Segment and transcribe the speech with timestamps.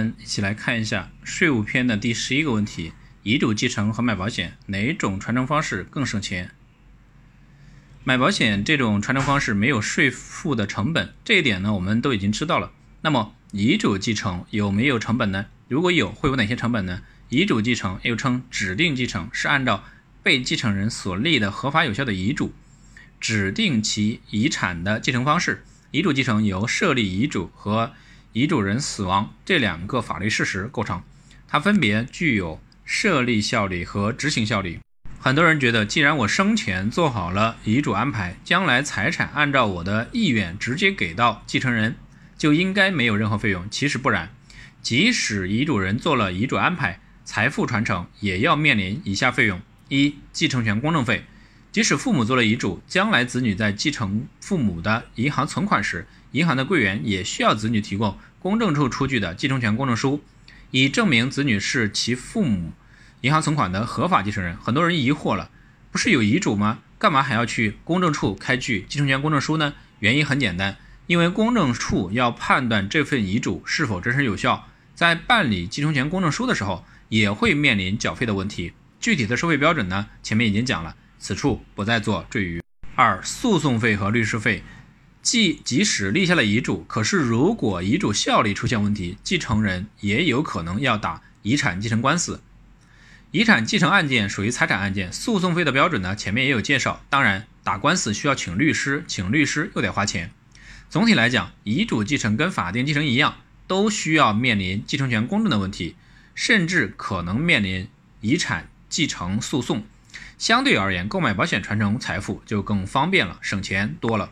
[0.00, 6.52] 们一起来看一下税务篇的第十一个问题：遗嘱继承和买保险哪种传承方式更省钱？
[8.02, 12.72] 买保险这种传承方式没有税负的成本，这一点呢我们都已经知道了。
[13.02, 15.46] 那么遗嘱继承有没有成本呢？
[15.68, 17.02] 如果有，会有哪些成本呢？
[17.28, 19.84] 遗嘱继承又称指定继承，是按照
[20.22, 22.54] 被继承人所立的合法有效的遗嘱，
[23.20, 25.62] 指定其遗产的继承方式。
[25.90, 27.92] 遗嘱继承由设立遗嘱和
[28.32, 31.02] 遗嘱人死亡这两个法律事实构成，
[31.48, 34.78] 它分别具有设立效力和执行效力。
[35.18, 41.96] 很多人觉得，既然我生前做好了遗嘱安排，将来财产按照我的意愿直接给到继承人，
[42.38, 43.68] 就应该没有任何费用。
[43.68, 44.30] 其实不然，
[44.80, 51.24] 即使遗嘱人做了遗嘱安排，财富传承也要面临以下费用：一、继承权公证费。
[51.72, 60.20] 即使父母做了遗嘱，将来子女在继承父母的银行存款时，银行的柜员也需要子女提供公证处出具的继承权公证书，
[60.72, 62.72] 以证明子女是其父母
[63.20, 64.56] 银行存款的合法继承人。
[64.56, 65.50] 很多人疑惑了，
[65.92, 66.78] 不是有遗嘱吗？
[66.98, 69.74] 干嘛还要去公证处开具继承权公证书呢？
[70.00, 70.76] 原因很简单，
[71.06, 78.72] 因为公证处要判断这份遗嘱是否真实有效，在办理继承权公证书的时候，也会面临缴费的问题。
[79.00, 80.96] 具体的收费标准呢，前面已经讲了。
[81.20, 82.60] 此处不再做赘余。
[82.96, 84.64] 二、诉讼费和律师费，
[85.22, 92.42] 即即使立下了遗嘱，可是如果遗嘱效力出现问题，继承人也有可能要打遗产继承官司。
[93.30, 97.00] 遗产继承案件属于财产案件，诉讼费的标准呢，前面也有介绍。
[97.08, 100.32] 当然，打官司需要请律师，请律师又得花钱。
[100.88, 103.36] 总体来讲，遗嘱继承跟法定继承一样，
[103.68, 105.94] 都需要面临继承权公证的问题，
[106.34, 107.86] 甚至可能面临
[108.20, 109.84] 遗产继承诉讼。
[110.40, 114.30] 相对而言，购买保险传承财富就更方便了，省钱多了。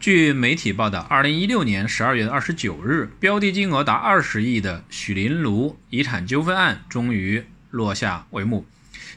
[0.00, 8.66] 据媒体报道，二零一六年十二月二十九日，标的金额达二十亿的许林庐遗产纠纷案终于落下帷幕。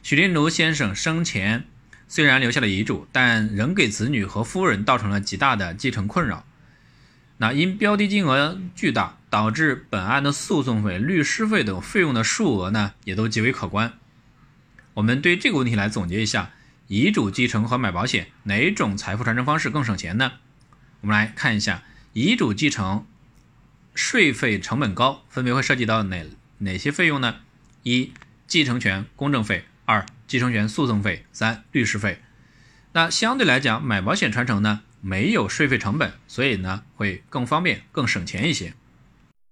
[0.04, 1.66] 许林庐先生生前
[2.08, 6.46] 虽然留下了遗嘱，但仍给子女和夫人造成了极大的继承困扰。
[7.38, 13.94] 那因标的金额巨大，导致本案的诉讼费、律师费等费用的数额呢，也都极为可观。
[14.96, 16.52] 我们对这个问题来总结一下：
[16.88, 20.34] 遗嘱继承和买保险哪种财富传承方式更省钱呢？
[21.02, 21.84] 我们来看一下
[22.14, 23.06] 遗嘱继承
[23.96, 26.24] 税费成本高，分别会涉及到哪
[26.60, 27.38] 哪些费用呢？
[27.84, 28.14] 一、
[28.48, 32.22] 继承权公证费；二、继承权诉讼费；三、律师费。
[32.94, 38.74] 那相对来讲，买保险传承呢没有税费成本，所以呢会更方便、更省钱一些。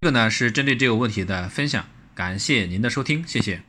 [0.02, 3.64] 这个呢是针对这个问题的分享，感谢您的收听，谢谢。